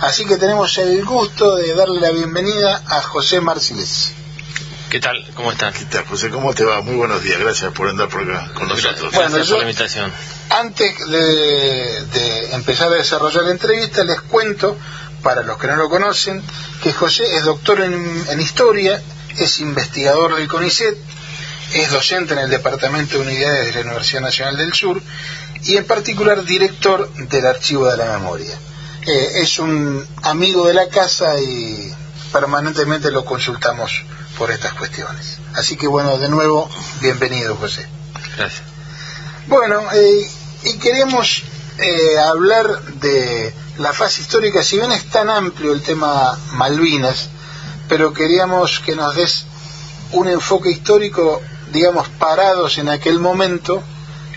[0.00, 4.12] Así que tenemos el gusto de darle la bienvenida a José Marciles.
[4.88, 5.22] ¿Qué tal?
[5.34, 5.76] ¿Cómo estás?
[5.76, 6.30] ¿Qué tal, José?
[6.30, 6.80] ¿Cómo te va?
[6.80, 7.38] Muy buenos días.
[7.38, 9.12] Gracias por andar por acá con nosotros.
[9.12, 10.10] Bueno, Gracias por la invitación.
[10.48, 14.74] Antes de, empezar a desarrollar la entrevista, les cuento,
[15.22, 16.42] para los que no lo conocen,
[16.82, 19.02] que José es doctor en, Historia,
[19.36, 20.96] es investigador del CONICET,
[21.74, 25.02] es docente en el Departamento de Unidades de la Universidad Nacional del Sur
[25.62, 28.58] y en particular director del Archivo de la Memoria.
[29.06, 31.92] Eh, es un amigo de la casa y
[32.32, 34.04] permanentemente lo consultamos
[34.36, 35.38] por estas cuestiones.
[35.54, 36.68] Así que bueno, de nuevo,
[37.00, 37.86] bienvenido José.
[38.36, 38.62] Gracias.
[39.46, 40.30] Bueno, eh,
[40.64, 41.42] y queríamos
[41.78, 47.30] eh, hablar de la fase histórica, si bien es tan amplio el tema Malvinas,
[47.88, 49.46] pero queríamos que nos des
[50.12, 51.40] un enfoque histórico,
[51.72, 53.82] digamos, parados en aquel momento,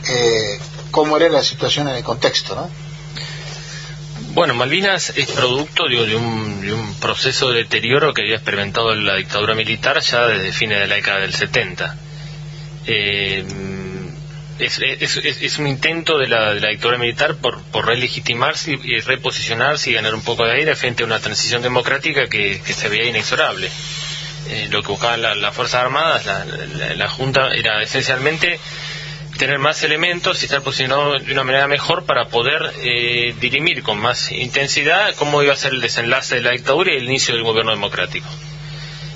[0.07, 0.59] eh,
[0.91, 2.69] cómo era la situación en el contexto, ¿no?
[4.33, 9.99] Bueno, Malvinas es producto de un, proceso de deterioro que había experimentado la dictadura militar
[9.99, 11.97] ya desde fines de la década del 70.
[12.87, 13.45] Eh,
[14.57, 20.23] es, un intento de la, dictadura militar por, por relegitimarse y, reposicionarse y ganar un
[20.23, 23.69] poco de aire frente a una transición democrática que, se veía inexorable.
[24.49, 26.25] Eh, lo que buscaban las Fuerzas Armadas,
[26.95, 28.59] la Junta, era esencialmente
[29.43, 33.99] tener más elementos y estar posicionado de una manera mejor para poder eh, dirimir con
[33.99, 37.43] más intensidad cómo iba a ser el desenlace de la dictadura y el inicio del
[37.43, 38.25] gobierno democrático.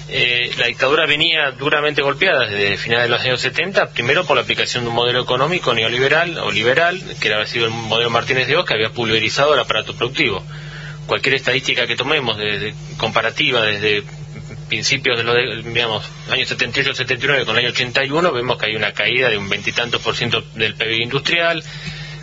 [0.10, 4.44] Eh, la dictadura venía duramente golpeada desde finales de los años 70, primero por la
[4.44, 8.58] aplicación de un modelo económico neoliberal o liberal, que había sido el modelo Martínez de
[8.58, 10.44] Oz, que había pulverizado el aparato productivo.
[11.06, 14.04] Cualquier estadística que tomemos de comparativa desde
[14.68, 18.94] principios de los, digamos, años 78, 79 con el año 81, vemos que hay una
[18.94, 21.64] caída de un veintitantos por ciento del PBI industrial,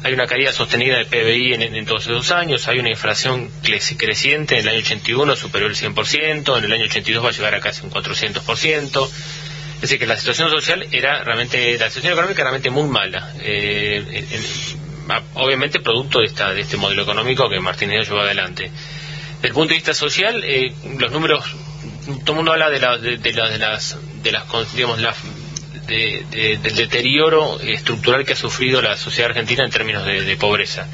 [0.02, 4.60] hay una caída sostenida del PBI en, todos esos años, hay una inflación creciente, en
[4.60, 7.84] el año 81 superior el 100%, en el año 82 va a llegar a casi
[7.84, 9.08] un 400%,
[9.76, 13.32] es decir, que la situación social era realmente, la situación económica era realmente muy mala.
[13.40, 14.24] Eh,
[15.34, 18.70] obviamente producto de, esta, de este modelo económico que Martínez llevó adelante.
[19.36, 21.44] Desde el punto de vista social, eh, los números
[22.04, 25.00] todo el mundo habla de, la, de, las, de las, digamos,
[25.86, 30.86] del deterioro estructural que ha sufrido la sociedad argentina en términos de, pobreza.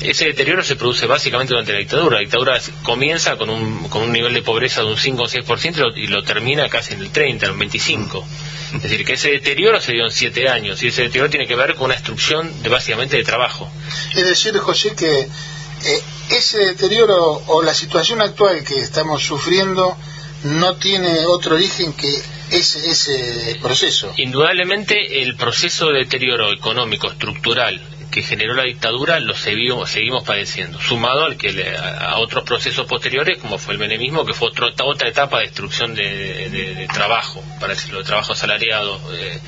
[0.00, 2.16] Ese deterioro se produce básicamente durante la dictadura.
[2.16, 5.92] La dictadura comienza con un, con un nivel de pobreza de un 5 o 6%
[5.96, 8.26] y lo termina casi en el 30, en el 25.
[8.74, 11.54] Es decir, que ese deterioro se dio en 7 años y ese deterioro tiene que
[11.54, 13.70] ver con una destrucción de básicamente de trabajo.
[14.14, 19.96] Es decir, José, que eh, ese deterioro o la situación actual que estamos sufriendo
[20.44, 24.12] no tiene otro origen que ese, ese proceso.
[24.16, 27.80] Indudablemente el proceso de deterioro económico, estructural
[28.14, 33.38] que generó la dictadura lo seguimos, seguimos padeciendo, sumado al que a otros procesos posteriores
[33.38, 38.04] como fue el menemismo, que fue otra etapa de destrucción de, trabajo, para decirlo, de
[38.04, 39.40] trabajo asalariado, eh,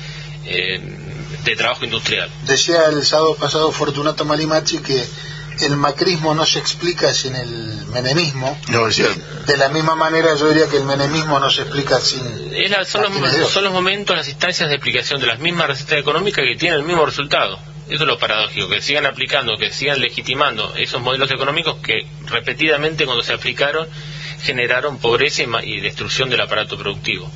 [0.45, 0.81] eh,
[1.45, 2.29] de trabajo industrial.
[2.45, 5.01] Decía el sábado pasado Fortunato Malimachi que
[5.65, 8.57] el macrismo no se explica sin el menemismo.
[8.69, 8.97] No, es
[9.45, 12.21] De la misma manera yo diría que el menemismo no se explica sin...
[12.85, 16.57] son, los, son los momentos, las instancias de explicación de las mismas recetas económicas que
[16.57, 17.59] tienen el mismo resultado.
[17.89, 23.05] Eso es lo paradójico, que sigan aplicando, que sigan legitimando esos modelos económicos que repetidamente
[23.05, 23.87] cuando se aplicaron
[24.41, 27.31] generaron pobreza y destrucción del aparato productivo.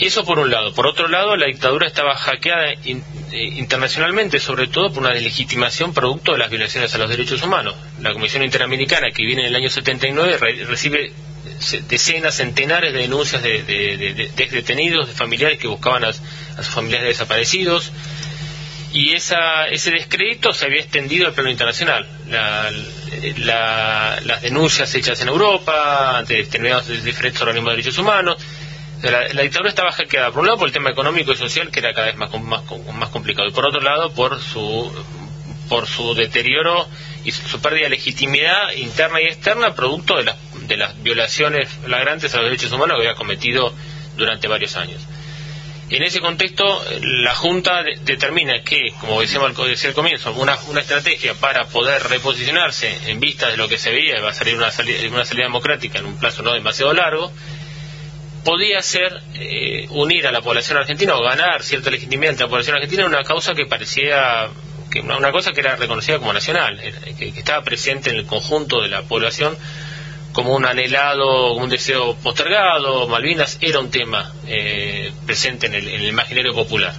[0.00, 0.72] Eso por un lado.
[0.72, 3.02] Por otro lado, la dictadura estaba hackeada eh,
[3.32, 7.74] internacionalmente, sobre todo por una deslegitimación producto de las violaciones a los derechos humanos.
[8.00, 11.12] La Comisión Interamericana, que viene en el año 79, recibe
[11.86, 17.92] decenas, centenares de denuncias de, detenidos, de familiares que buscaban a, sus familiares desaparecidos.
[18.94, 22.08] Y esa, ese descrédito se había extendido al plano internacional.
[23.36, 28.38] las denuncias hechas en Europa, ante determinados diferentes organismos de derechos humanos,
[29.02, 31.94] la, dictadura estaba hackeada, por un lado por el tema económico y social, que era
[31.94, 32.62] cada vez más, más,
[32.94, 34.92] más complicado, y por otro lado por su,
[35.68, 36.86] por su deterioro
[37.24, 40.36] y su, pérdida de legitimidad interna y externa, producto de las,
[40.66, 43.72] de las violaciones flagrantes a los derechos humanos que había cometido
[44.16, 45.00] durante varios años.
[45.90, 46.64] En ese contexto,
[47.00, 53.18] la Junta determina que, como decíamos al comienzo, una, una estrategia para poder reposicionarse en
[53.18, 56.06] vista de lo que se veía, va a salir una salida, una salida democrática en
[56.06, 57.32] un plazo no demasiado largo,
[58.44, 62.76] podía ser eh, unir a la población argentina o ganar cierta legitimidad entre la población
[62.76, 64.48] argentina en una causa que parecía
[64.90, 68.82] que una, cosa que era reconocida como nacional, eh, que, estaba presente en el conjunto
[68.82, 69.56] de la población
[70.32, 76.00] como un anhelado, un deseo postergado, Malvinas era un tema eh, presente en el, en
[76.00, 76.94] el imaginario popular.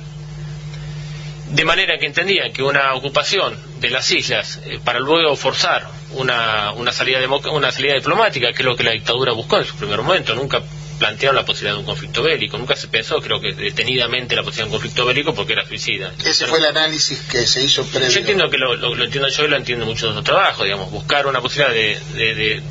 [1.49, 6.71] De manera que entendían que una ocupación de las islas eh, para luego forzar una,
[6.71, 7.19] una, salida
[7.51, 10.33] una salida diplomática, que es lo que la dictadura buscó en su primer momento.
[10.33, 10.61] Nunca
[11.01, 12.59] plantearon la posibilidad de un conflicto bélico.
[12.59, 16.13] Nunca se pensó, creo que detenidamente, la posibilidad de un conflicto bélico porque era suicida.
[16.23, 18.07] Ese fue el análisis que se hizo previo.
[18.07, 21.25] Yo entiendo que lo, entiendo yo y lo entiendo mucho de otro trabajo, digamos, buscar
[21.25, 22.61] una posibilidad de,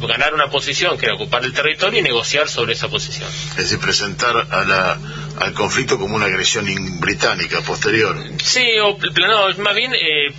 [0.00, 3.28] ganar una posición que era ocupar el territorio y negociar sobre esa posición.
[3.50, 4.98] Es decir, presentar a la,
[5.38, 6.66] al conflicto como una agresión
[7.00, 8.16] británica posterior.
[8.42, 10.32] Sí, o no, más bien eh,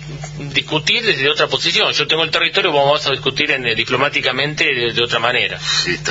[0.52, 1.92] discutir desde otra posición.
[1.92, 5.58] Yo tengo el territorio, vamos a discutir en, eh, diplomáticamente de, otra manera.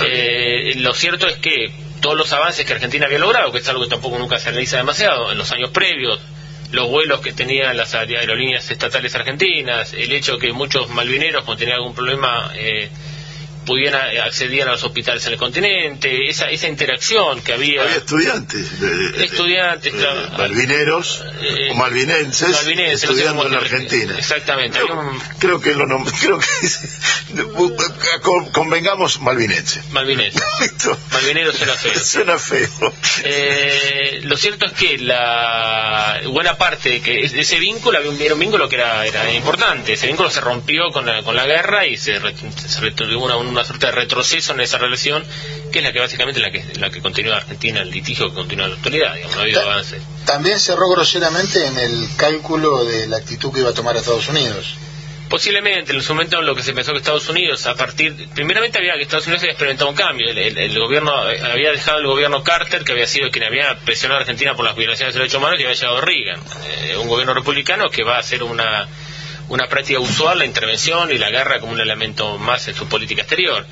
[0.03, 3.83] Eh, lo cierto es que todos los avances que Argentina había logrado, que es algo
[3.83, 6.19] que tampoco nunca se analiza demasiado, en los años previos,
[6.71, 11.77] los vuelos que tenían las aerolíneas estatales argentinas, el hecho que muchos malvineros cuando tenían
[11.77, 12.89] algún problema eh,
[13.67, 17.83] pudieran eh, acceder a los hospitales en el continente, esa, esa interacción que había.
[17.83, 18.79] Había estudiantes.
[18.79, 19.93] De, estudiantes,
[20.37, 22.65] Malvineros eh, o malvinenses,
[23.03, 24.15] estudiando en Argentina.
[24.17, 24.79] Exactamente.
[25.39, 25.85] Creo, que lo
[26.19, 26.45] creo que
[28.53, 29.81] convengamos malvinense.
[29.91, 30.39] Malvinense.
[31.11, 31.99] Malvinero suena feo.
[32.07, 32.93] Suena feo.
[33.23, 38.69] Eh, lo cierto es que la buena parte de que ese vínculo había un, vínculo
[38.69, 39.93] que era, era importante.
[39.93, 43.65] Ese vínculo se rompió con la, con la guerra y se, se una, una una
[43.65, 45.25] suerte de retroceso en esa relación,
[45.71, 48.65] que es la que básicamente la que, la que continúa Argentina, el litigio que continúa
[48.65, 49.99] en la actualidad, digamos, no ha habido avance.
[50.25, 54.75] También cerró groseramente en el cálculo de la actitud que iba a tomar Estados Unidos.
[55.29, 58.93] Posiblemente, en su momento lo que se pensó que Estados Unidos, a partir, primeramente había
[58.93, 62.93] que Estados Unidos había experimentado un cambio, el, gobierno había dejado el gobierno Carter, que
[62.93, 65.75] había sido quien había presionado a Argentina por las violaciones de derechos humanos, y había
[65.75, 68.87] llegado Reagan, eh, un gobierno republicano que va a ser una
[69.49, 73.21] una práctica usual la intervención y la guerra como un elemento más en su política
[73.21, 73.65] exterior.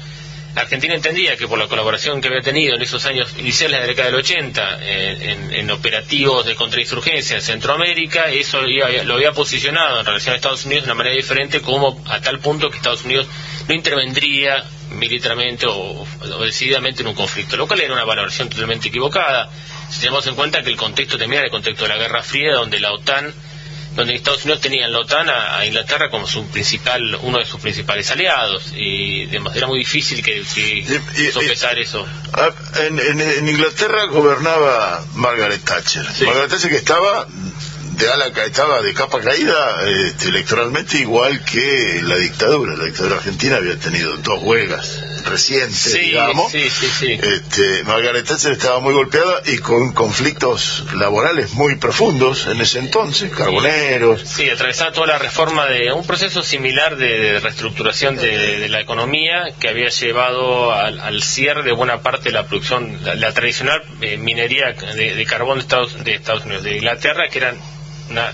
[0.56, 3.88] Argentina entendía que por la colaboración que había tenido en esos años iniciales de la
[3.88, 10.34] década del 80 en, operativos de contrainsurgencia en Centroamérica, eso lo había posicionado en relación
[10.34, 13.28] a Estados Unidos de una manera diferente, como a tal punto que Estados Unidos
[13.68, 16.06] no intervendría militarmente o,
[16.42, 19.50] decididamente en un conflicto, lo cual era una valoración totalmente equivocada.
[19.90, 22.54] Si tenemos en cuenta que el contexto también era el contexto de la Guerra Fría,
[22.54, 23.34] donde la OTAN
[23.96, 27.62] donde Estados Unidos tenía en la OTAN a, Inglaterra como su principal, uno de sus
[27.62, 29.24] principales aliados, y
[29.56, 30.44] era muy difícil que,
[31.32, 32.06] sopesar eso.
[32.34, 32.52] Ah,
[32.88, 36.06] en, Inglaterra gobernaba Margaret Thatcher.
[36.26, 37.28] Margaret Thatcher que estaba
[37.98, 42.76] de ala estaba de capa caída este, electoralmente igual que la dictadura.
[42.76, 46.54] La dictadura argentina había tenido dos huelgas recientes, digamos.
[46.54, 53.32] Este, Margaret Thatcher estaba muy golpeada y con conflictos laborales muy profundos en ese entonces,
[53.32, 54.22] carboneros.
[54.22, 59.70] Sí, atravesaba toda la reforma de un proceso similar de, reestructuración de, la economía que
[59.70, 65.26] había llevado al, cierre de buena parte de la producción, la, tradicional eh, minería de,
[65.26, 67.58] carbón de Estados, de Estados Unidos, de Inglaterra, que eran
[68.10, 68.34] una,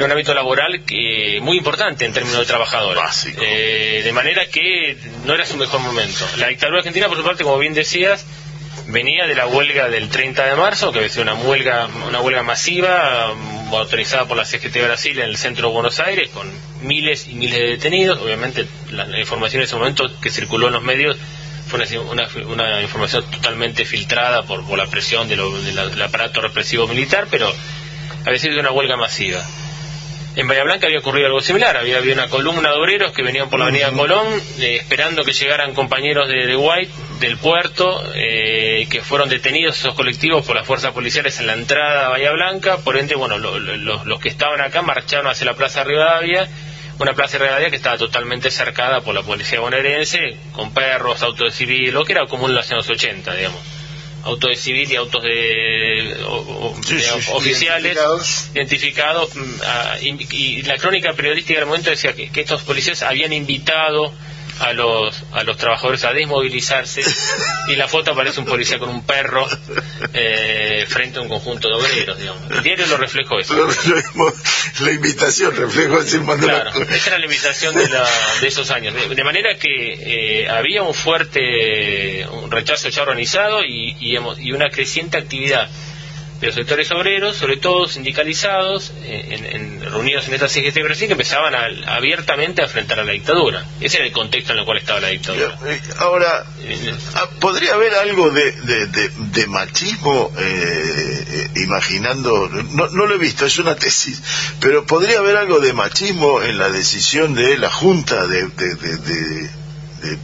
[0.00, 3.26] un ámbito laboral que, muy importante en términos de trabajadores.
[3.40, 6.26] Eh, de manera que no era su mejor momento.
[6.38, 8.26] La dictadura argentina, por su parte, como bien decías,
[8.86, 12.42] venía de la huelga del 30 de marzo, que había sido una huelga, una huelga
[12.42, 13.34] masiva
[13.70, 16.50] autorizada por la CGT Brasil en el centro de Buenos Aires, con
[16.82, 18.20] miles y miles de detenidos.
[18.20, 21.16] Obviamente, la, información en ese momento que circuló en los medios
[21.66, 27.28] fue una, una, información totalmente filtrada por, por la presión de del aparato represivo militar,
[27.30, 27.50] pero
[28.26, 29.42] había sido una huelga masiva.
[30.34, 33.50] En Bahía Blanca había ocurrido algo similar, había habido una columna de obreros que venían
[33.50, 34.26] por la avenida Colón
[34.58, 36.90] eh, esperando que llegaran compañeros de, White
[37.20, 42.06] del puerto, eh, que fueron detenidos esos colectivos por las fuerzas policiales en la entrada
[42.06, 46.48] a Bahía Blanca, por ende, bueno, los que estaban acá marcharon hacia la Plaza Rivadavia,
[46.98, 51.52] una plaza de Rivadavia que estaba totalmente cercada por la policía bonaerense, con perros, autos
[51.52, 53.81] de civil, lo que era común en los años 80, digamos
[54.24, 56.16] autos de civil y autos de,
[57.32, 57.96] oficiales
[58.54, 64.12] identificados, mm, y, la crónica periodística del momento decía que, estos policías habían invitado
[64.62, 67.02] a los a los trabajadores a desmovilizarse
[67.68, 69.46] y la foto aparece un policía con un perro
[70.14, 72.50] eh, frente a un conjunto de obreros digamos.
[72.50, 73.54] el diario lo reflejó eso.
[74.80, 78.94] La invitación reflejó ese claro, esa era la invitación de, de esos años.
[78.94, 84.70] De, manera que eh, había un fuerte un rechazo ya organizado y, y, y una
[84.70, 85.68] creciente actividad
[86.42, 91.12] de los sectores obreros, sobre todo sindicalizados, eh, en, reunidos en esta CGT Brasil, que
[91.12, 91.54] empezaban
[91.86, 93.64] abiertamente a enfrentar a la dictadura.
[93.80, 95.56] Ese era el contexto en el cual estaba la dictadura.
[95.64, 100.32] Eh, ahora, eh, ah, ¿podría haber algo de, de, machismo,
[101.54, 104.20] imaginando, no, no lo he visto, es una tesis,
[104.60, 108.48] pero ¿podría haber algo de machismo en la decisión de la Junta de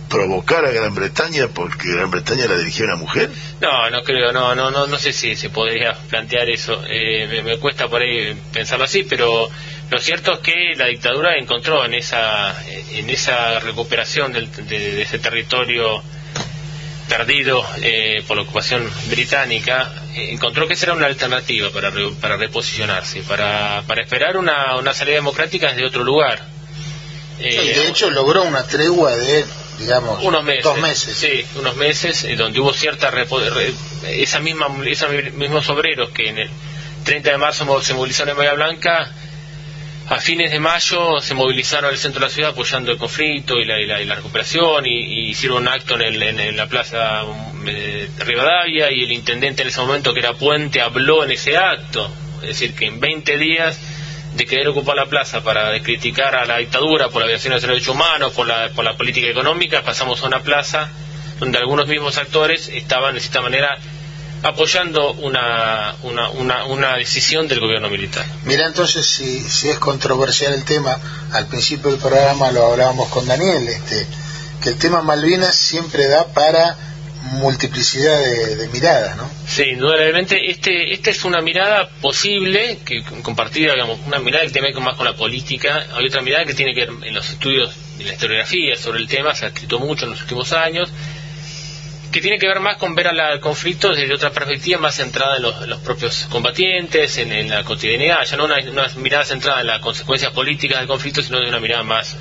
[0.08, 3.30] provocar a Gran Bretaña porque Gran Bretaña la dirigía una mujer?
[3.61, 6.82] No, no creo, no, no, no, no sé si se podría plantear eso.
[6.88, 9.49] Eh, me, cuesta por ahí pensarlo así, pero
[9.90, 16.02] lo cierto es que la dictadura encontró en esa, en esa recuperación de, ese territorio
[17.08, 23.23] perdido eh, por la ocupación británica, encontró que esa era una alternativa para, para reposicionarse,
[23.23, 26.58] para, para esperar una, una salida democrática desde otro lugar.
[27.40, 29.45] Eh, de hecho logró una tregua de,
[29.78, 31.16] digamos, unos meses, dos meses.
[31.16, 33.12] Sí, unos meses, donde hubo cierta...
[34.09, 36.50] esa misma, esos mismos obreros que en el
[37.04, 39.12] 30 de marzo se movilizaron en Bahía Blanca
[40.11, 43.66] a fines de mayo se movilizaron al centro de la ciudad apoyando el conflicto y
[43.66, 47.25] la, la, recuperación y, hicieron un acto en, la plaza
[47.66, 51.59] eh, de Rivadavia y el intendente en ese momento que era Puente habló en ese
[51.59, 52.11] acto.
[52.40, 53.78] Es decir, que en 20 días
[54.38, 57.62] de querer ocupar la plaza para criticar a la dictadura por la violación de los
[57.62, 60.88] derechos humanos, por la, por la política económica, pasamos a una plaza
[61.40, 63.76] donde algunos mismos actores estaban de cierta manera
[64.45, 68.25] apoyando una, una, una, una, decisión del gobierno militar.
[68.45, 70.97] Mira, entonces, si, si es controversial el tema,
[71.33, 74.07] al principio del programa lo hablábamos con Daniel, este,
[74.62, 76.76] que el tema Malvinas siempre da para
[77.22, 79.30] multiplicidad de, miradas, ¿no?
[79.46, 84.72] Sí, indudablemente, este, esta es una mirada posible, que compartida, digamos, una mirada que tiene
[84.80, 88.04] más con la política, hay otra mirada que tiene que ver en los estudios de
[88.04, 90.90] la historiografía sobre el tema, se ha escrito mucho en los últimos años,
[92.12, 95.42] que tiene que ver más con ver al conflicto desde otra perspectiva más centrada en
[95.42, 100.78] los, propios combatientes, en, la cotidianidad, ya no una, mirada centrada en las consecuencias políticas
[100.78, 102.16] del conflicto, sino de una mirada más,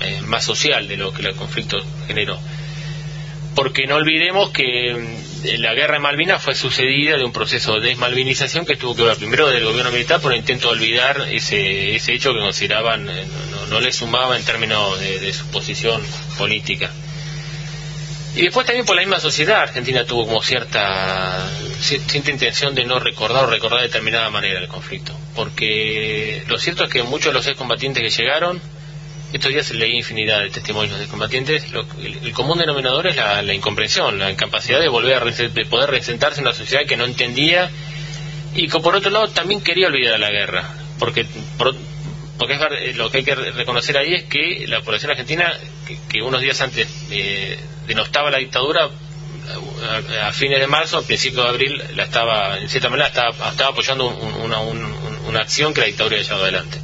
[0.00, 2.38] eh, más social de lo que el conflicto generó.
[3.54, 7.88] Porque no olvidemos que mm, la guerra de Malvinas fue sucedida de un proceso de
[7.88, 11.96] desmalvinización que tuvo que ver primero del gobierno militar por el intento de olvidar ese,
[11.96, 13.26] ese hecho que consideraban eh,
[13.70, 16.02] no, le sumaba en términos de su posición
[16.38, 16.90] política.
[18.34, 23.00] Y después también por la misma sociedad, Argentina tuvo como cierta, cierta intención de no
[23.00, 25.12] recordar o recordar de determinada manera el conflicto.
[25.34, 28.60] Porque lo cierto es que muchos de los excombatientes que llegaron,
[29.32, 31.64] estos días leí infinidad de testimonios de combatientes,
[32.02, 36.46] el, común denominador es la, incomprensión, la incapacidad de volver a de poder resentarse en
[36.46, 37.70] una sociedad que no entendía
[38.54, 40.74] y que por otro lado también quería olvidar la guerra.
[40.98, 41.26] Porque
[42.40, 45.52] porque es, lo que hay que reconocer ahí es que la población argentina,
[46.08, 48.88] que, unos días antes eh, denostaba la dictadura,
[50.22, 53.70] a, fines de marzo, a principios de abril, la estaba, en cierta manera, estaba, estaba
[53.70, 56.80] apoyando una, acción que la dictadura había llevado adelante.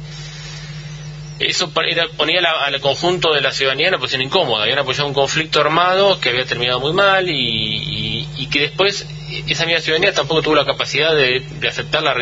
[1.39, 4.63] Eso ponía al conjunto de la ciudadanía en una posición incómoda.
[4.63, 9.05] Habían apoyado un conflicto armado que había terminado muy mal y, y que después
[9.47, 12.15] esa misma ciudadanía tampoco tuvo la capacidad de, aceptar la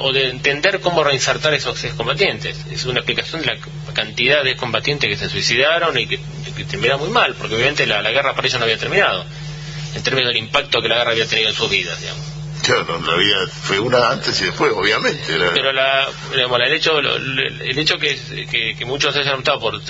[0.00, 2.66] o de entender cómo reinsertar esos combatientes.
[2.70, 3.58] Es una explicación de la
[3.94, 6.18] cantidad de combatientes que se suicidaron y que,
[6.68, 9.24] terminaron muy mal, porque obviamente la, guerra para ellos no había terminado,
[9.94, 12.39] en términos del impacto que la guerra había tenido en sus vidas, digamos.
[12.62, 15.22] Claro, en realidad fue una antes y después, obviamente.
[15.26, 19.80] Pero la, el hecho, el hecho que, que, muchos hayan optado por,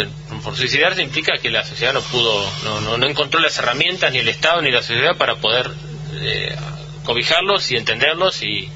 [0.43, 4.19] por suicidarse implica que la sociedad no pudo, no, no, no encontró las herramientas, ni
[4.19, 5.71] el Estado, ni la sociedad para poder
[6.15, 6.57] eh,
[7.05, 8.71] cobijarlos y entenderlos y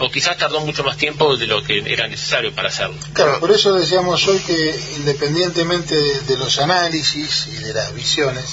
[0.00, 2.96] o quizás tardó mucho más tiempo de lo que era necesario para hacerlo.
[3.12, 8.44] Claro, por eso decíamos hoy que independientemente de, los análisis y de las visiones,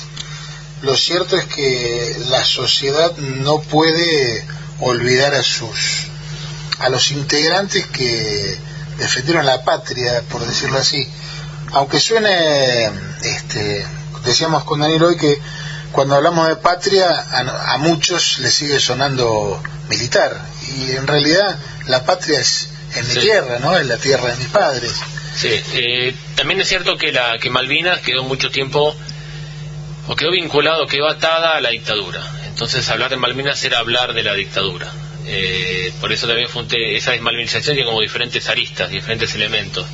[0.82, 4.44] lo cierto es que la sociedad no puede
[4.80, 6.08] olvidar a sus
[6.80, 8.58] a los integrantes que
[8.98, 11.08] defendieron la patria, por decirlo así.
[11.72, 12.86] Aunque suene,
[13.24, 13.86] este,
[14.26, 15.40] decíamos con Daniel hoy que
[15.92, 20.42] cuando hablamos de patria, a, muchos les sigue sonando militar.
[20.78, 23.78] Y en realidad la patria es en mi tierra, ¿no?
[23.78, 24.94] Es la tierra de mis padres.
[25.36, 28.96] Sí, eh, también es cierto que, la, que Malvinas quedó mucho tiempo,
[30.08, 32.22] o quedó vinculado, quedó atada a la dictadura.
[32.56, 34.90] Entonces hablar de Malvinas era hablar de la dictadura.
[35.26, 36.64] Eh, por eso también fue
[36.96, 39.86] esa desmalvinización tiene como diferentes aristas, diferentes elementos.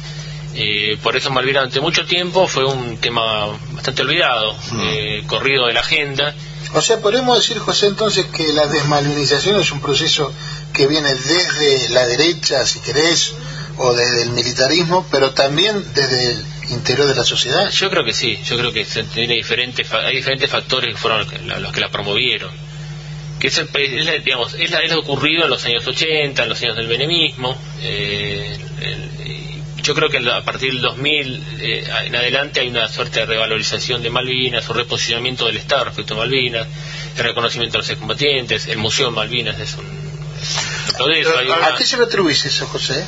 [0.54, 4.80] Eh, por eso Malvinas durante mucho tiempo fue un tema bastante olvidado, mm.
[4.80, 6.36] eh, corrido de la agenda.
[6.76, 10.32] O sea, podemos decir, José, entonces que la desmalvinización es un proceso
[10.72, 13.34] que viene desde la derecha, si querés,
[13.78, 17.70] o desde el militarismo, pero también desde el interior de la sociedad.
[17.70, 21.28] Yo creo que sí, yo creo que tiene diferentes, hay diferentes factores que fueron
[21.62, 22.52] los que la promovieron.
[23.40, 23.62] Que es,
[24.24, 28.58] digamos, es, lo ocurrido en los años 80, en los años del benemismo, eh,
[29.82, 34.04] yo creo que a partir del 2000 eh, en adelante hay una suerte de revalorización
[34.04, 36.68] de Malvinas, o reposicionamiento del Estado respecto a Malvinas,
[37.18, 39.86] el reconocimiento de los combatientes, el Museo de Malvinas es un...
[41.64, 43.06] ¿A qué se lo atribuís eso, José?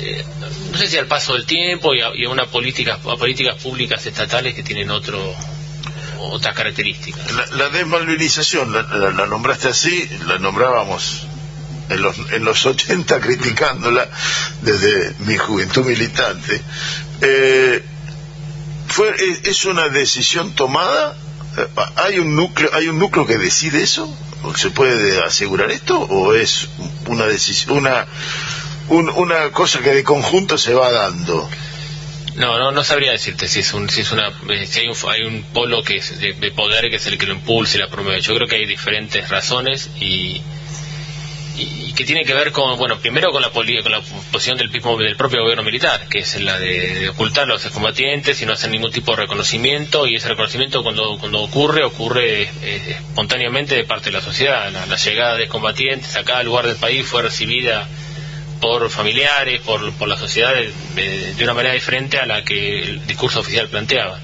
[0.00, 0.24] Eh,
[0.72, 3.62] no sé si al paso del tiempo y a, y a una política, a políticas
[3.62, 5.34] públicas estatales que tienen otro
[6.22, 7.32] otras características.
[7.32, 11.26] La, la desmalvinización, la, la- la nombraste así, la nombrábamos
[11.88, 14.08] en los, en los 80 criticándola
[14.62, 16.60] desde mi juventud militante.
[17.22, 17.82] Eh,
[18.88, 21.16] fue, es, es una decisión tomada?
[21.56, 21.66] Eh,
[21.96, 24.14] ¿Hay un núcleo, hay un núcleo que decide eso?
[24.42, 25.98] ¿O ¿Se puede asegurar esto?
[26.00, 26.68] ¿O es
[27.06, 28.06] una decisión, una,
[28.90, 31.48] un- una cosa que de conjunto se va dando?
[32.36, 34.96] No, no, no sabría decirte si es un, si es una, eh, si hay un,
[35.10, 37.80] hay un polo que es de, de poder que es el que lo impulsa y
[37.80, 38.20] la promueve.
[38.20, 40.40] Yo creo que hay diferentes razones y,
[41.58, 44.00] y, que tiene que ver con, bueno, primero con la, poli- con la
[44.32, 48.46] posición del, del propio gobierno militar, que es la de, ocultar a los excombatientes y
[48.46, 53.74] no hacer ningún tipo de reconocimiento y ese reconocimiento cuando, cuando ocurre, ocurre eh, espontáneamente
[53.74, 54.70] de parte de la sociedad.
[54.72, 57.86] La, la llegada de combatientes a cada lugar del país fue recibida
[58.60, 62.82] por familiares, por, por la sociedad de, de- de una manera diferente a la que
[62.82, 64.18] el discurso oficial planteaba.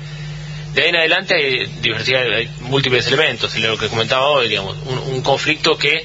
[0.74, 5.22] De ahí en adelante hay diversidad, hay múltiples elementos, lo que comentaba hoy, digamos, un,
[5.22, 6.04] conflicto que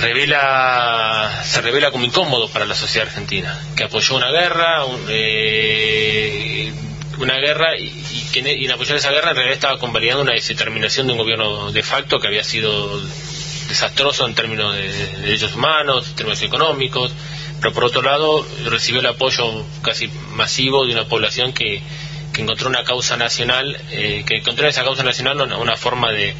[0.00, 6.72] revela, se revela como incómodo para la sociedad argentina, que apoyó una guerra, un- eh,
[7.18, 11.06] una guerra y, y que en apoyar esa guerra en realidad estaba convalidando una determinación
[11.06, 13.00] de un gobierno de facto que había sido
[13.68, 17.12] desastroso en términos de, de derechos humanos, en términos económicos,
[17.60, 21.82] pero por otro lado recibió el apoyo casi masivo de una población que,
[22.32, 26.12] que encontró una causa nacional, eh, que encontró en esa causa nacional una, una forma
[26.12, 26.34] de,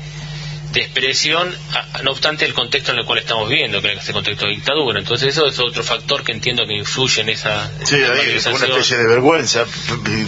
[0.76, 4.12] de expresión, a- no obstante el contexto en el cual estamos viviendo, que es ese
[4.12, 4.99] contexto de dictadura.
[4.99, 8.56] Entonces eso es otro factor que entiendo que influye en esa Sí, ahí es una
[8.56, 9.64] especie de vergüenza.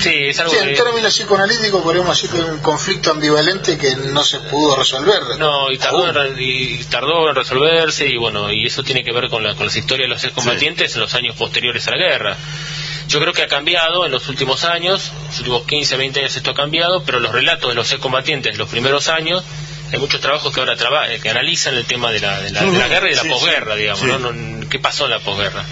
[0.00, 0.70] Sí, es algo Sí, que...
[0.70, 5.22] en términos psicoanalíticos podríamos decir que hay un conflicto ambivalente que no se pudo resolver.
[5.38, 9.12] No, y tardó, en, re- y tardó en resolverse y bueno, y eso tiene que
[9.12, 11.96] ver con, la, con las historias de los excombatientes en los años posteriores a la
[11.98, 12.36] guerra.
[13.08, 16.50] Yo creo que ha cambiado en los últimos años, los últimos 15, 20 años esto
[16.50, 19.42] ha cambiado, pero los relatos de los excombatientes de los primeros años,
[19.92, 22.62] hay muchos trabajos que ahora traba- eh, que analizan el tema de la, de la,
[22.64, 24.06] de la guerra y de la sí, posguerra, sí, digamos, sí.
[24.06, 24.18] ¿no?
[24.32, 25.64] No, ¿Qué pasó en la posguerra?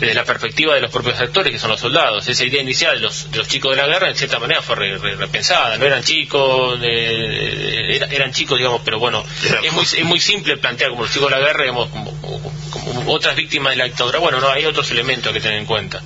[0.00, 2.28] Desde la perspectiva de los propios actores, que son los soldados.
[2.28, 4.76] Esa idea inicial de los, de los chicos de la guerra, en cierta manera, fue
[4.76, 5.76] re- re- repensada.
[5.76, 10.20] No eran chicos, eh, era- eran chicos, digamos, pero bueno, Era- es muy, es muy
[10.20, 12.52] simple plantear como los chicos de la guerra, digamos, como, como-
[12.94, 14.20] como otras víctimas de la dictadura.
[14.20, 16.00] Bueno, no, hay otros elementos que tener en cuenta.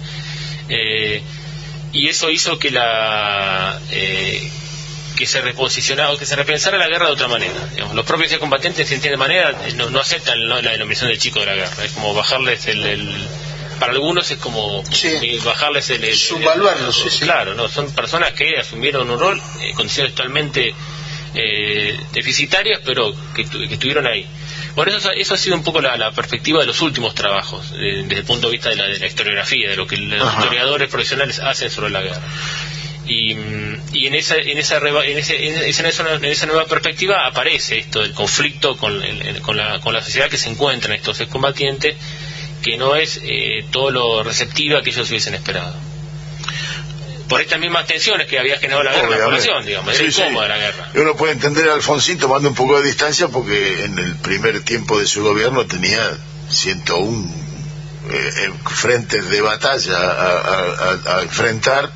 [0.70, 1.22] Eh,
[1.92, 4.50] y eso hizo que la eh,
[5.22, 7.54] que se reposicionara o que se repensara la guerra de otra manera.
[7.74, 11.38] Digamos, los propios combatientes, en cierta manera, eh, no, no aceptan la denominación del chico
[11.40, 11.84] de la guerra.
[11.84, 12.84] Es como bajarles el...
[12.84, 13.28] el-
[13.78, 15.08] para algunos es como Sí.
[15.08, 16.02] eh, bajarles el...
[16.04, 17.20] el- Subvaluarlos, sí, sí.
[17.20, 20.74] Claro, no son personas que asumieron un rol en condiciones totalmente
[21.34, 24.26] eh, deficitarias, pero que, tu- que estuvieron ahí.
[24.74, 28.02] Por eso eso ha sido un poco la, la perspectiva de los últimos trabajos, eh,
[28.06, 30.42] desde el punto de vista de la, de la historiografía, de lo que los Ajá.
[30.44, 32.20] historiadores profesionales hacen sobre la guerra.
[33.04, 33.32] Y,
[33.92, 37.78] y en esa en esa, reba- en, ese- en esa, en esa nueva perspectiva aparece
[37.78, 41.18] esto del conflicto con, el- con, la, con la sociedad que se encuentra en estos
[41.20, 41.96] excombatientes,
[42.62, 45.74] que no es eh, todo lo receptiva que ellos hubiesen esperado.
[47.28, 49.46] Por estas mismas tensiones que había generado la guerra en la Obviamente.
[49.48, 50.20] población, digamos, Sí, sí.
[50.34, 50.90] la guerra.
[50.94, 54.98] Uno puede entender a Alfonsín tomando un poco de distancia porque en el primer tiempo
[54.98, 56.10] de su gobierno tenía
[56.50, 57.34] 101
[58.10, 61.90] eh, eh, frentes de batalla a, a- a- a enfrentar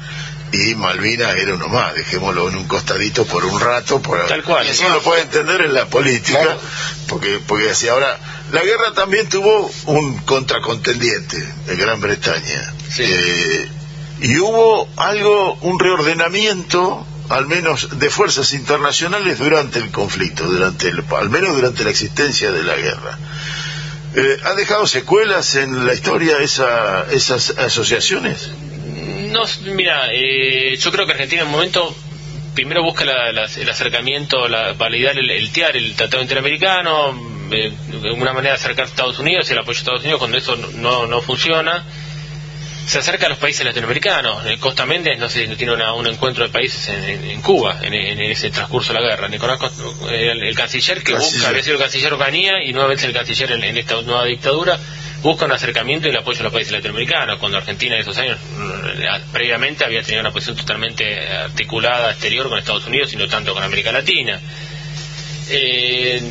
[0.53, 4.01] y Malvinas era uno más, dejémoslo en un costadito por un rato.
[4.01, 4.67] Por, Tal cual.
[4.67, 6.61] Y eso lo puede entender en la política, Claro.
[7.09, 8.19] porque, porque así ahora,
[8.53, 12.73] la guerra también tuvo un contracontendiente de Gran Bretaña.
[12.91, 13.03] Sí.
[13.05, 13.69] Eh,
[14.21, 21.05] y hubo algo, un reordenamiento, al menos de fuerzas internacionales durante el conflicto, durante el,
[21.19, 23.19] al menos durante la existencia de la guerra.
[24.15, 28.49] Eh, ¿Ha dejado secuelas en la historia esa, esas asociaciones?
[29.31, 31.95] No, mira, eh, yo creo que Argentina en un momento
[32.55, 37.15] primero busca la- el acercamiento, la, validar el, el TIAR, el Tratado Interamericano,
[37.51, 40.57] eh, de alguna manera acercar a Estados Unidos, el apoyo a Estados Unidos, cuando eso
[40.77, 41.85] no, no funciona,
[42.87, 44.47] se acerca a los países latinoamericanos.
[44.47, 47.81] Eh, Costa Méndez, no sé, tiene una- un encuentro de países en, en- en Cuba,
[47.83, 49.29] en, en ese transcurso de la guerra.
[49.29, 51.35] Nicolás, Costa- eh, el, el canciller que Canciller.
[51.35, 54.79] busca, había sido el canciller Ocanía y nuevamente el canciller en, esta nueva dictadura,
[55.23, 58.39] busca un acercamiento y el apoyo a los países latinoamericanos, cuando Argentina en esos años
[58.57, 63.53] mm, previamente había tenido una posición totalmente articulada exterior con Estados Unidos y no tanto
[63.53, 64.41] con América Latina.
[65.49, 66.23] Eh,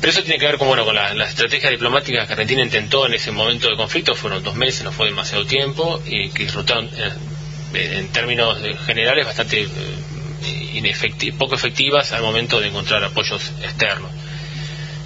[0.00, 3.06] pero eso tiene que ver con, bueno, con la- las estrategias diplomáticas que Argentina intentó
[3.06, 6.88] en ese momento de conflicto, fueron dos meses, no fue demasiado tiempo, y que resultaron
[6.96, 14.10] eh, en términos eh, generales bastante eh, poco efectivas al momento de encontrar apoyos externos.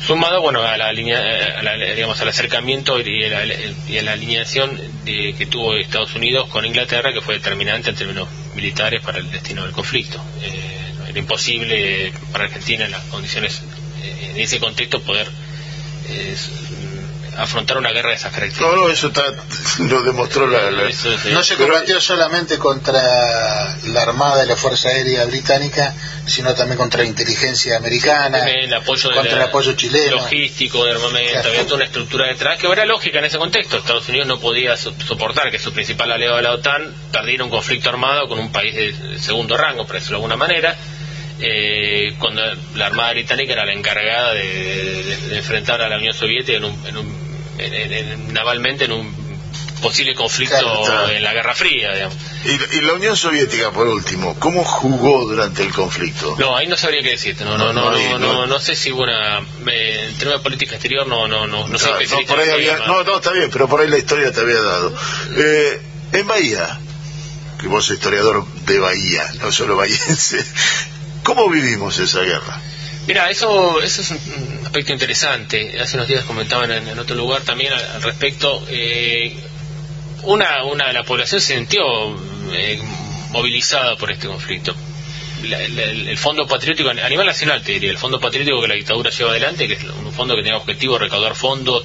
[0.07, 1.22] Sumado, bueno, a la línea,
[1.94, 7.35] digamos, al acercamiento y, a la alineación que tuvo Estados Unidos con Inglaterra, que fue
[7.35, 10.20] determinante en términos militares para el destino del conflicto.
[10.42, 13.64] Eh, era imposible para Argentina en las condiciones, eh,
[14.02, 15.28] en ese contexto, poder
[16.08, 16.36] eh,
[17.36, 18.74] afrontar una guerra de esas características.
[18.74, 19.10] No, no, eso
[19.80, 20.70] lo demostró la...
[20.70, 23.00] no se combatió solamente contra
[23.84, 25.94] la Armada y la Fuerza Aérea Británica,
[26.26, 30.16] sino también contra la inteligencia americana, el apoyo contra el apoyo chileno.
[30.16, 33.78] Logístico, de armamento, había toda una estructura detrás que era lógica en ese contexto.
[33.78, 37.88] Estados Unidos no podía soportar que su principal aliado de la OTAN perdiera un conflicto
[37.88, 40.76] armado con un país de segundo rango, por decirlo de alguna manera.
[41.44, 42.42] Eh, cuando
[42.76, 47.22] la Armada Británica era la encargada de, enfrentar a la Unión Soviética en un
[48.33, 49.22] navalmente en un
[49.83, 52.16] posible conflicto en la Guerra Fría, digamos.
[52.44, 56.37] ¿Y, la Unión Soviética, por último, cómo jugó durante el conflicto?
[56.38, 57.44] No, ahí no sabría qué decirte.
[57.44, 59.38] No, no, no, no, no, sé si hubo una.
[59.38, 63.16] en términos de política exterior, no, no, no, no, sé no, por ahí no, no,
[63.16, 64.94] está bien, pero por ahí la historia te había dado.
[65.37, 65.81] Eh,
[66.12, 66.78] en Bahía,
[67.61, 70.44] que vos historiador de Bahía, no solo bahiense,
[71.22, 72.61] ¿cómo vivimos esa guerra?
[73.06, 75.80] Mira, eso, eso es un aspecto interesante.
[75.80, 78.64] Hace unos días comentaban en, otro lugar también al, respecto.
[78.68, 79.37] Eh,
[80.22, 81.82] una, una de la población se sintió
[82.52, 82.80] eh,
[83.30, 84.74] movilizada por este conflicto.
[85.42, 89.30] el, Fondo Patriótico, a nivel nacional te diría, el Fondo Patriótico que la dictadura lleva
[89.30, 91.85] adelante, que es un fondo que tenía objetivo recaudar fondos,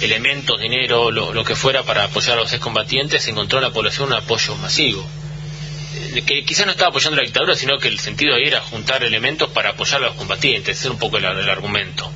[0.00, 4.08] elementos, dinero, lo, lo que fuera para apoyar a los excombatientes, encontró en la población
[4.08, 5.06] un apoyo masivo
[6.20, 9.50] que quizás no estaba apoyando la dictadura, sino que el sentido ahí era juntar elementos
[9.50, 12.10] para apoyar a los combatientes, ese es un poco el, argumento.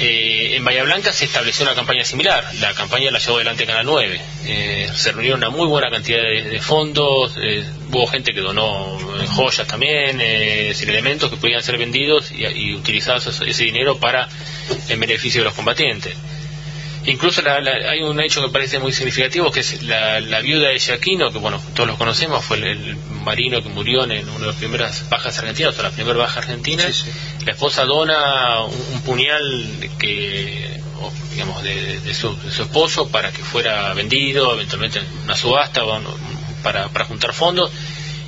[0.00, 3.86] Eh, en Bahía Blanca se estableció una campaña similar, la campaña la llevó adelante Canal
[3.86, 8.98] 9, eh, se reunieron una muy buena cantidad de, fondos, eh, hubo gente que donó
[9.28, 10.20] joyas también,
[10.74, 14.28] sin elementos que podían ser vendidos y, y utilizados ese dinero para
[14.88, 16.14] en beneficio de los combatientes.
[17.06, 21.38] Incluso hay un hecho que parece muy significativo, que es la, viuda de Giaquino, que
[21.38, 25.38] bueno, todos los conocemos, fue el, marino que murió en una de las primeras bajas
[25.38, 26.84] argentinas, o la primera baja argentina.
[27.44, 30.80] La esposa dona un, puñal que
[31.32, 35.82] digamos de, su, esposo para que fuera vendido, eventualmente en una subasta
[36.62, 37.70] para, para juntar fondos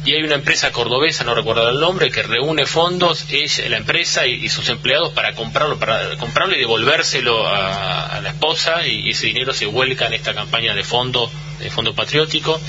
[0.07, 4.25] y hay una empresa cordobesa, no recuerdo el nombre, que reúne fondos, ella, la empresa
[4.25, 9.53] y, sus empleados para comprarlo, para comprarlo y devolvérselo a, la esposa y, ese dinero
[9.53, 12.61] se vuelca en esta campaña de fondo, de fondo patriótico.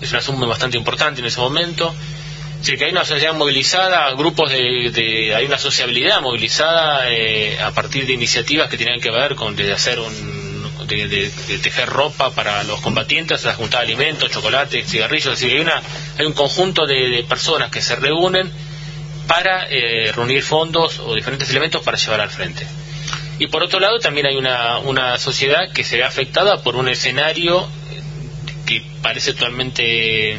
[0.00, 1.92] Es una suma bastante importante en ese momento.
[2.62, 8.06] Es que hay una sociedad movilizada, grupos de, hay una sociabilidad movilizada eh, a partir
[8.06, 10.41] de iniciativas que tienen que ver con de hacer un
[10.92, 15.82] de, tejer ropa para los combatientes, de juntar alimentos, chocolates, cigarrillos, es decir, hay, una,
[16.18, 18.50] hay un conjunto de, personas que se reúnen
[19.26, 22.66] para eh, reunir fondos o diferentes elementos para llevar al frente.
[23.38, 26.88] Y por otro lado también hay una, una sociedad que se ve afectada por un
[26.88, 27.68] escenario
[28.66, 30.38] que parece totalmente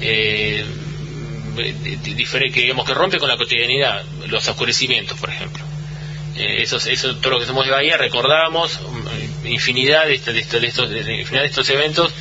[0.00, 0.64] eh,
[2.02, 5.64] diferente, que digamos que rompe con la cotidianidad, los oscurecimientos, por ejemplo.
[6.36, 8.78] Eh, eso, eso, todo lo que somos de Bahía recordamos
[9.44, 12.12] infinidad de, de, estos, infinidad de estos eventos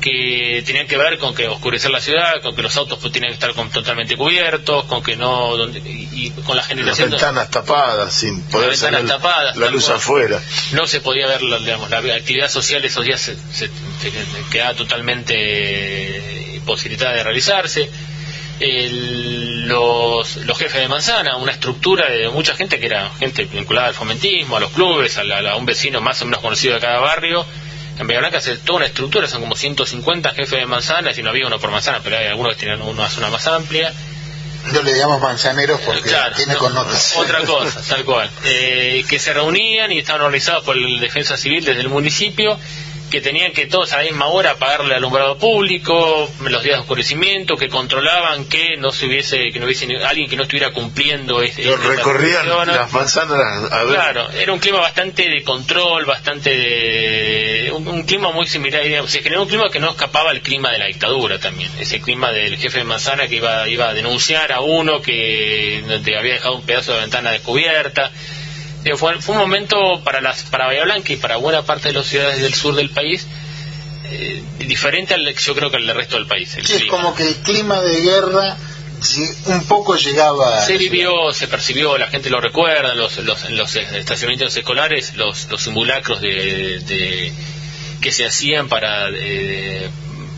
[0.00, 3.32] que tenían que ver con que oscurecer la ciudad, con que los autos pues, tenían
[3.32, 8.42] que estar totalmente cubiertos, con que no y, con la generación las ventanas tapadas sin
[8.44, 10.40] poder ventanas tapadas, la luz afuera.
[10.72, 13.70] No se podía ver digamos, la actividad social de esos días se,
[14.50, 17.90] quedaba totalmente imposibilitada de realizarse
[18.60, 23.94] los, los jefes de manzana, una estructura de mucha gente que era gente vinculada al
[23.94, 27.44] fomentismo, a los clubes, a, un vecino más o menos conocido de cada barrio.
[27.98, 31.30] En Bahía Blanca se toda una estructura, son como 150 jefes de manzana, si no
[31.30, 33.92] había uno por manzana, pero hay algunos que tienen una zona más amplia.
[34.72, 37.24] Yo le llamo manzaneros porque tiene connotación.
[37.24, 38.30] Otra cosa, tal cual.
[38.44, 42.58] Eh, que se reunían y estaban organizados por el Defensa Civil desde el municipio
[43.10, 47.56] que tenían que todos a la misma hora pagarle alumbrado público, los días de oscurecimiento,
[47.56, 51.76] que controlaban que no se hubiese, que no hubiese alguien que no estuviera cumpliendo este,
[51.76, 53.94] recorrían las manzanas a ver.
[53.94, 59.42] Claro, era un clima bastante de control, bastante de un, clima muy similar, se generó
[59.42, 62.78] un clima que no escapaba al clima de la dictadura también, ese clima del jefe
[62.78, 65.82] de manzana que iba, iba a denunciar a uno que
[66.16, 68.12] había dejado un pedazo de ventana descubierta
[68.96, 72.40] fue, un momento para las para Bahía Blanca y para buena parte de las ciudades
[72.40, 73.26] del sur del país
[74.04, 76.56] eh, diferente al yo creo que al resto del país.
[76.64, 78.56] sí, es como que el clima de guerra
[79.46, 84.54] un poco llegaba se vivió se percibió la gente lo recuerda los los, los estacionamientos
[84.56, 87.32] escolares los, los simulacros de,
[88.00, 89.08] que se hacían para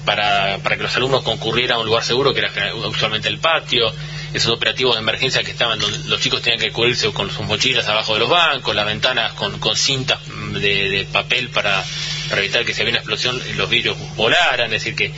[0.05, 3.93] para, para que los alumnos concurrieran a un lugar seguro que era usualmente el patio
[4.35, 7.87] esos operativos de emergencia que estaban donde los chicos tenían que cubrirse con sus mochilas
[7.89, 10.19] abajo de los bancos, las ventanas con, con cintas
[10.53, 11.85] de, papel para,
[12.29, 15.13] para evitar que si había una explosión los vidrios volaran, es decir que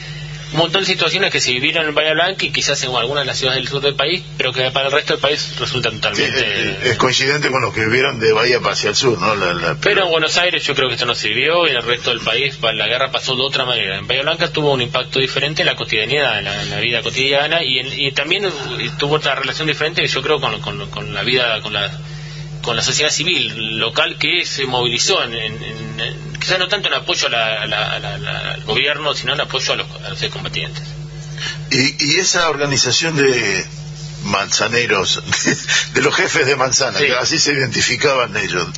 [0.54, 3.26] un montón de situaciones que se vivieron en Bahía Blanca y quizás en algunas de
[3.26, 6.90] las ciudades del sur del país, pero que para el resto del país resultan totalmente...
[6.90, 9.34] es, coincidente con lo que vivieron de Bahía hacia el sur, ¿no?
[9.80, 10.04] pero...
[10.04, 12.56] en Buenos Aires yo creo que esto no sirvió y en el resto del país
[12.62, 13.98] la guerra pasó de otra manera.
[13.98, 18.12] En Bahía Blanca tuvo un impacto diferente en la cotidianidad, en la, vida cotidiana y,
[18.12, 18.48] también
[18.96, 21.90] tuvo otra relación diferente yo creo con, con la vida, con la
[22.64, 25.32] con la sociedad civil local que se movilizó, en,
[26.44, 29.86] quizás no tanto en apoyo al gobierno, sino en apoyo a los,
[30.30, 30.82] combatientes.
[31.70, 33.64] Y, esa organización de
[34.24, 35.22] manzaneros,
[35.94, 38.68] de los jefes de manzana, que así se identificaban ellos,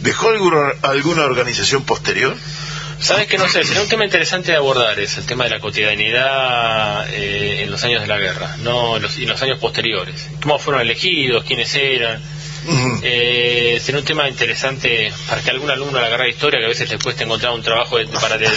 [0.00, 2.36] ¿dejó alguna, alguna organización posterior?
[3.00, 5.60] Sabes que no sé, sería un tema interesante de abordar, es el tema de la
[5.60, 10.28] cotidianidad eh, en los años de la guerra, no los, y los años posteriores.
[10.42, 11.44] ¿Cómo fueron elegidos?
[11.44, 12.22] ¿Quiénes eran?
[13.06, 16.88] Eh, será un tema interesante para que algún alumno le agarre historia, que a veces
[16.88, 18.48] le cuesta encontrar un trabajo de, para de,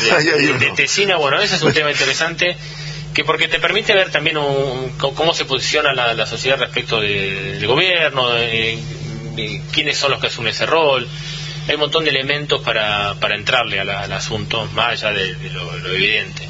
[0.75, 1.17] tesina.
[1.17, 2.55] Bueno, ese es un tema interesante
[3.13, 4.37] que porque te permite ver también
[4.97, 8.29] cómo se posiciona la, sociedad respecto del gobierno,
[9.73, 11.07] quiénes son los que asumen ese rol.
[11.67, 16.47] Hay un montón de elementos para, para entrarle al asunto, más allá de, lo, evidente.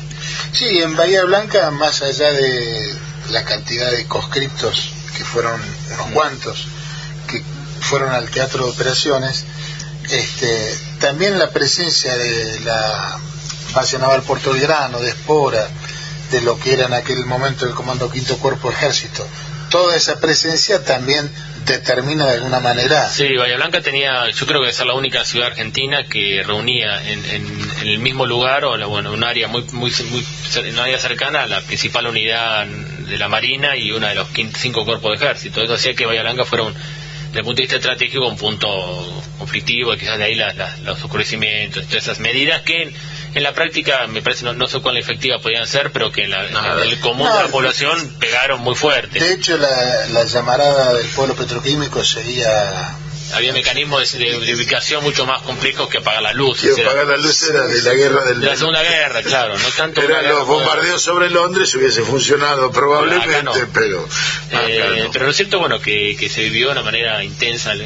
[0.51, 2.93] Sí, en Bahía Blanca, más allá de
[3.31, 5.59] la cantidad de conscriptos, que fueron
[5.93, 6.67] unos cuantos,
[7.27, 7.43] que
[7.81, 9.45] fueron al teatro de operaciones,
[10.09, 13.19] este, también la presencia de la
[13.73, 15.67] base naval Puerto Grano, de Espora,
[16.31, 19.25] de lo que era en aquel momento el Comando Quinto Cuerpo Ejército,
[19.69, 21.29] toda esa presencia también
[21.65, 23.09] determina de alguna manera.
[23.09, 27.25] Sí, Bahía Blanca tenía, yo creo que es la única ciudad argentina que reunía en,
[27.81, 30.25] el mismo lugar o bueno, un área muy, muy, muy,
[30.69, 34.85] un área cercana a la principal unidad de la Marina y una de los cinco
[34.85, 35.61] cuerpos de ejército.
[35.61, 36.75] Eso hacía que Bahía Blanca fuera un
[37.27, 38.67] desde el punto de vista estratégico un punto
[39.37, 40.35] conflictivo y quizás de ahí
[40.83, 42.93] los oscurecimientos, todas esas medidas que
[43.33, 46.99] en, la práctica me parece no, sé cuán efectivas podían ser, pero que en, el
[46.99, 49.19] común de la población pegaron muy fuerte.
[49.19, 52.97] De hecho, la, la llamarada del pueblo petroquímico seguía
[53.33, 56.61] había mecanismos de, ubicación mucho más complejos que apagar la luz.
[56.61, 58.41] Que apagar la luz era de la guerra del...
[58.41, 59.57] De la Segunda Guerra, claro.
[59.57, 64.07] No tanto Eran los bombardeos sobre Londres hubiese funcionado probablemente, pero...
[64.51, 67.85] Eh, pero lo cierto, bueno, que, que, se vivió de una manera intensa el,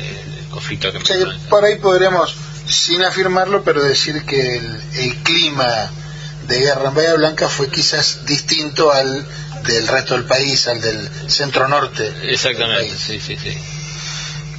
[0.50, 0.92] conflicto.
[0.92, 2.36] Que por ahí podríamos,
[2.68, 5.92] sin afirmarlo, pero decir que el, clima
[6.48, 9.26] de guerra en Bahía Blanca fue quizás distinto al
[9.64, 12.14] del resto del país, al del centro norte.
[12.24, 13.58] Exactamente, sí, sí, sí.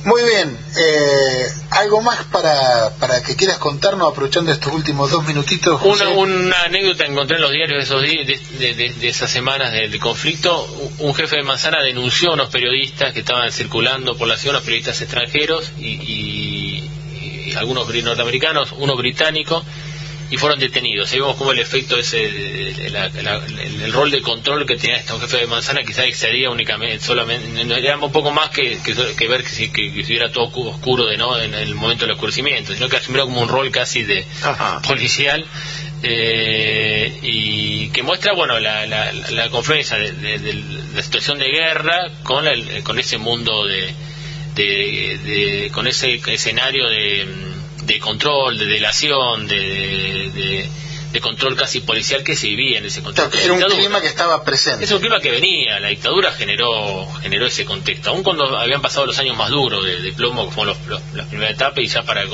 [0.04, 5.80] Muy bien, eh, ¿algo más para, para que quieras contarnos aprovechando estos últimos dos minutitos?
[5.82, 10.66] Una, una, anécdota encontré en los diarios de, esos días, de, esas semanas del conflicto.
[10.98, 14.64] Un jefe de Manzana denunció a unos periodistas que estaban circulando por la ciudad, unos
[14.64, 16.88] periodistas extranjeros y,
[17.44, 19.64] y algunos norteamericanos, uno británico,
[20.32, 21.12] y fueron detenidos.
[21.12, 25.46] Ahí vemos como el efecto ese, el, rol de control que tenía este jefe de
[25.46, 30.32] manzana quizás excedía únicamente, solamente, era un poco más que, que, ver que, que, estuviera
[30.32, 33.70] todo oscuro de no en el momento del oscurecimiento, sino que asumió como un rol
[33.70, 34.24] casi de
[34.88, 35.46] policial.
[36.04, 40.64] Eh, y que muestra bueno la, la, la confluencia de,
[40.94, 42.44] la situación de guerra con,
[42.82, 43.94] con ese mundo de,
[44.56, 47.51] de, con ese escenario de
[47.86, 50.68] de control, de delación, de,
[51.12, 53.38] de, control casi policial que se vivía en ese contexto.
[53.38, 54.84] Era un clima que estaba presente.
[54.84, 59.06] Es un clima que venía, la dictadura generó generó ese contexto, aun cuando habían pasado
[59.06, 62.24] los años más duros de, plomo, como los, los, las primeras etapas, y ya para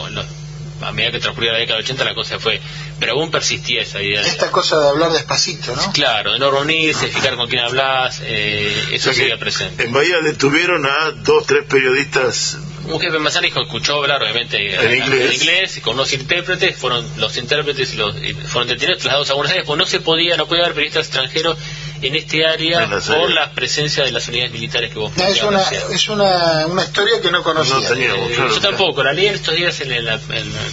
[0.80, 2.60] a medida que transcurría la década de 80 la cosa fue
[3.00, 5.92] pero aún persistía esa idea esta cosa de hablar despacito ¿no?
[5.92, 10.86] claro de no reunirse fijar con quién hablas eh, eso sigue presente en Bahía detuvieron
[10.86, 12.58] a dos tres periodistas
[12.90, 15.76] un jefe masánico escuchó hablar obviamente en, inglés.
[15.76, 18.14] y con unos intérpretes fueron los intérpretes y los
[18.46, 21.58] fueron detenidos trasladados a Buenos Aires porque no se podía no podía haber periodistas extranjeros
[22.00, 25.62] en este área por la presencia de las unidades militares que vos no, es una
[25.92, 27.90] es una, una historia que no conocía.
[27.96, 30.20] Eh, yo tampoco la leí en estos días en, la,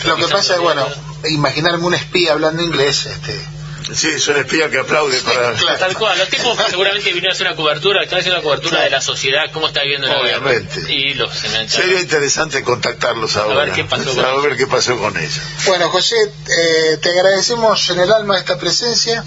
[0.06, 0.88] lo que pasa es bueno
[1.30, 3.55] imaginarme un espía hablando inglés este
[3.93, 5.54] Sí, es un espía que aplaude para...
[5.78, 8.89] Tal cual, los tipos seguramente vinieron a hacer una cobertura, están haciendo una cobertura de
[8.89, 10.91] la sociedad, cómo está viviendo la Obviamente.
[10.91, 11.32] Y los
[11.67, 13.62] Sería interesante contactarlos ahora.
[13.62, 15.41] A ver qué pasó con, a ver qué pasó con ellos.
[15.65, 19.24] Bueno, José, eh, te agradecemos en el alma esta presencia.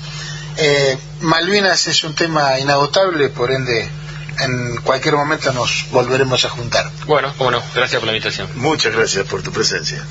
[0.56, 3.88] Eh, Malvinas es un tema inagotable, por ende
[4.40, 6.90] en cualquier momento nos volveremos a juntar.
[7.06, 8.48] Bueno, cómo no, gracias por la invitación.
[8.54, 10.04] Muchas gracias por tu presencia.